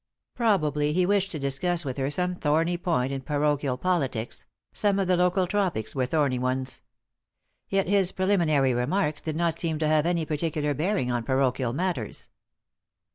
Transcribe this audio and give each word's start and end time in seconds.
Probably 0.33 0.93
he 0.93 1.05
wished 1.05 1.29
to 1.29 1.37
discuss 1.37 1.85
with 1.85 1.97
her 1.97 2.09
some 2.09 2.33
thorny 2.33 2.75
point 2.75 3.11
in 3.11 3.21
parochial 3.21 3.77
politics— 3.77 4.47
some 4.83 4.97
of 4.97 5.07
the 5.07 5.15
local 5.15 5.45
topics 5.45 5.93
were 5.93 6.07
thorny 6.07 6.39
ones. 6.39 6.81
Yet 7.69 7.85
bis 7.85 8.11
preliminary 8.11 8.73
remarks 8.73 9.21
did 9.21 9.35
not 9.35 9.59
seem 9.59 9.77
to 9.77 9.87
have 9.87 10.07
any 10.07 10.25
particular 10.25 10.73
bearing 10.73 11.11
on 11.11 11.21
parochial 11.21 11.73
matters. 11.73 12.29